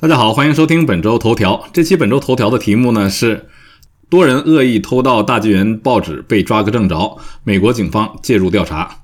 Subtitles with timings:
[0.00, 1.64] 大家好，欢迎收听本周头条。
[1.72, 3.48] 这期本周头条的题目呢是：
[4.08, 8.98] 多人恶意偷盗大纪元报纸被抓个正着，美国警方介入调查。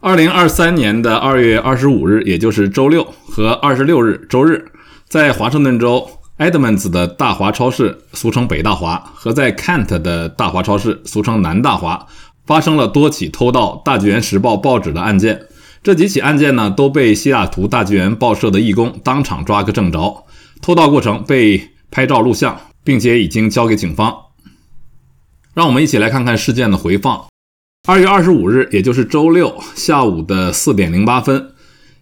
[0.00, 4.72] 二零二三年的二月二十五日，也就是周六和二十六日周日，
[5.08, 12.06] 在华盛顿州 Edmonds 的大华超市（俗称北大华）和在 Kent 的大华超市（俗称南大华）
[12.44, 15.45] 发生了多起偷盗大纪元时报报纸的案件。
[15.86, 20.24] 这几起案件呢，都被西雅图大纪元报社的义工当场抓个正着，
[20.60, 24.12] 偷盗过程被拍照录像，并且已经交给警方。
[25.54, 27.26] 让我们一起来看看事件的回放。
[27.86, 31.52] 二月二十五日，也就是周六下午的四点零八分，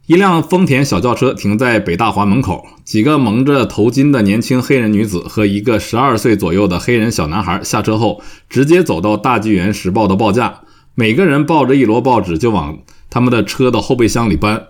[0.06, 10.62] 一辆丰田小轿车停在北大华门口，几个蒙着头巾的年轻黑人女子和一个十二岁左右的黑人小男孩下车后，直接走到大纪元时报的报架，
[10.94, 12.78] 每个人抱着一摞报纸就往。
[13.14, 14.60] 他们的车的后备箱里搬，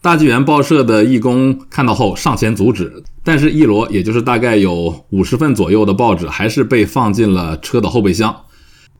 [0.00, 8.44] 大纪元报社的义工看到后上前阻止，但是一摞也就是大概有五十份左右的报纸还是被放进了车的后备箱。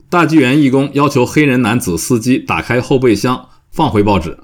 [0.08, 4.36] 大纪元义工要求黑人男子司机打开后备箱放回报纸，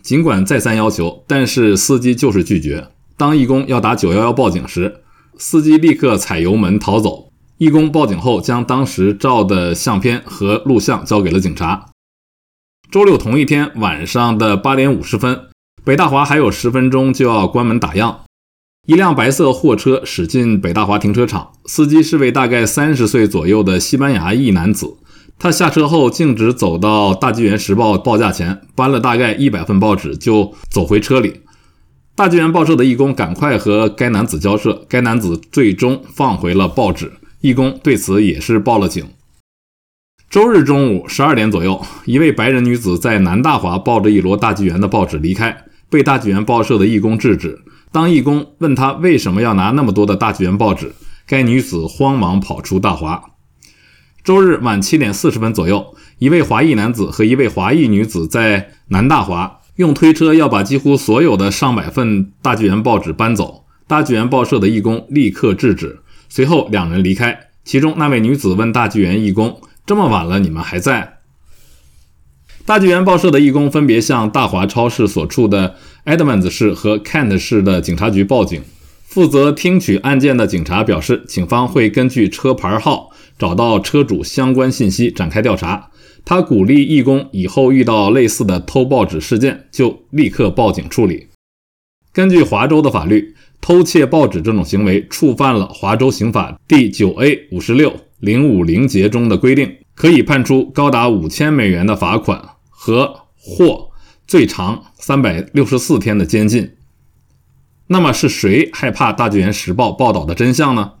[0.00, 2.86] 尽管再三要求，但是司机就是拒绝。
[3.16, 5.00] 当义工要打九幺幺报警时，
[5.36, 7.32] 司机立刻踩油门逃走。
[7.58, 11.89] 义工报警后将当时照的相片和录像交给了警察。
[12.90, 15.42] 周六同一天晚上的八点五十分，
[15.84, 18.16] 北大华还有十分钟就要关门打烊。
[18.84, 24.96] 一辆白色货车驶进北大华停车场，司机是位大概三十岁左右的西班牙裔男子。
[25.38, 31.42] 他下车后径直走到大纪元时报报价前，搬了大概一百份报纸就走回车里。
[32.16, 37.12] 大纪元报社的义工赶快和该男子交涉，该男子最终放回了报纸。
[37.40, 39.04] 义工对此也是报了警。
[40.30, 47.60] 周日中午十二点左右，一位白人女子在南大华抱着一摞大纪元的报纸离开，被大纪元报社的义工制止。
[47.90, 50.94] 当义工问她为什么要拿那么多的大纪元报纸，
[51.26, 53.20] 该女子慌忙跑出大华。
[54.22, 65.98] 周日晚七点四十分左右，一位华裔男子和一位华裔女子在南大华用推车要把几乎所有的上百份大纪元报纸搬走，大纪元报社的义工立刻制止。
[66.28, 69.60] 随后两人离开，其中那位女子问大纪元义工。
[69.90, 71.18] 这么晚了，你们还在？
[72.64, 75.74] 大纪元报社的义工分别向大华超市所处的
[76.04, 78.62] Edmonds 市和 Kent 市的警察局报警。
[79.02, 85.90] 负责听取案件的警察表示，警方会根据车牌号找到车主相关信息展开调查。
[86.24, 91.26] 他鼓励义工以后遇到类似的偷报纸事件就立刻报警处理。
[92.12, 97.92] 根据华州的法律，偷窃报纸这种行为触犯了华州刑法第九 A 五十六。
[98.20, 103.90] 零五零节中的规定，可以判处高达五千美元的罚款和或
[104.26, 106.72] 最长三百六十四天的监禁。
[107.88, 110.92] 那么是谁害怕《大纪元时报》报道的真相呢？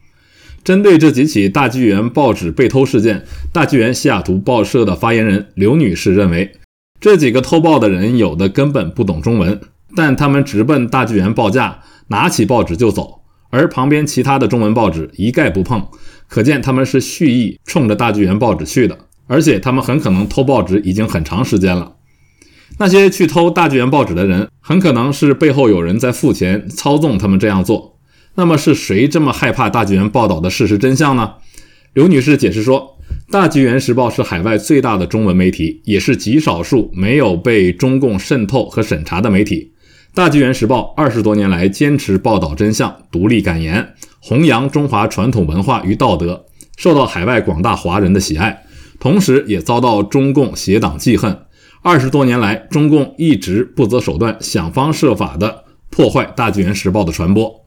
[0.62, 6.52] 针对这几起大纪元报纸被偷事件，大纪元西雅图报社的发言人刘女士认为，
[7.00, 9.58] 这几个偷报的人有的根本不懂中文，
[9.96, 15.88] 但他们直奔大纪元报架，拿起报纸就走，而旁边其他的中文报纸一概不碰。
[16.30, 18.96] 可见他们是蓄意冲着大纪元报纸去的，
[19.26, 21.96] 而且他们很可能偷报纸已经很长时间了。
[22.78, 27.98] 那些去偷大纪元报纸的人，很可能是背后有人在付钱操纵他们这样做。
[28.36, 31.34] 那么是谁这么害怕大纪元报道的事实真相呢？
[31.94, 32.96] 刘女士解释说，
[33.32, 39.72] 大纪元时报是海外最大的中文媒体，也是极少数没有被中共渗透和审查的媒体。
[40.14, 43.94] 大纪元时报二十多年来坚持报道真相、独立敢言。
[44.20, 46.44] 弘扬中华传统文化与道德，
[46.76, 48.64] 受到海外广大华人的喜爱，
[48.98, 51.46] 同时也遭到中共邪党记恨。
[51.82, 57.66] 二十多年来，中共一直不择手段，想方设法地破坏《大纪元时报》的传播。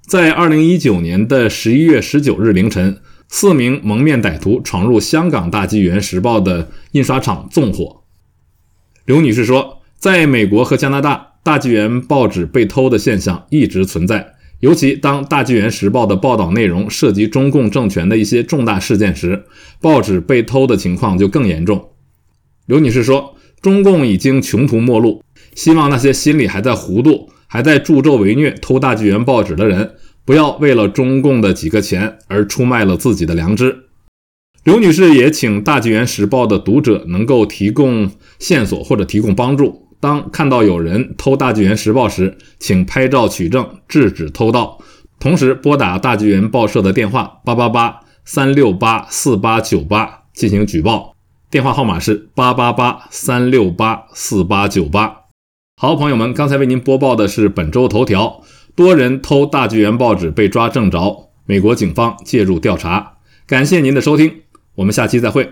[0.00, 8.02] 在二零一九年的十一月十九日凌晨，四名蒙面歹徒闯入香港《大纪元时报》的印刷厂纵火。
[9.04, 14.34] 刘女士说，在美国和加拿大，《大纪元》报纸被偷的现象一直存在。
[14.60, 19.44] 尤其当《大纪元时报》的报道内容涉及中共政权的一些重大事件时，
[19.80, 21.88] 报纸被偷的情况就更严重。
[22.66, 25.24] 刘女士说：“中共已经穷途末路，
[25.54, 29.94] 希望那些心里还在糊涂、还在助纣为虐偷大纪元报纸的人，
[30.26, 33.84] 不要为了中共的几个钱而出卖了自己的良知。”
[34.62, 39.86] 刘女士也请《大纪元时报》的读者能够提供线索或者提供帮助。
[40.00, 44.78] 当看到有人偷《大纪元时报》时，请拍照取证，制止偷盗。
[45.18, 51.14] 同时拨打大纪元报社的电话八八八三六八四八九八进行举报，
[51.50, 55.16] 电话号码是八八八三六八四八九八。
[55.76, 58.42] 好，朋友们，刚才为您播报的是本周头条。
[58.74, 63.18] 多人偷大纪元报纸被抓正着，美国警方介入调查。
[63.46, 64.42] 感谢您的收听，
[64.76, 65.50] 我们下期再会。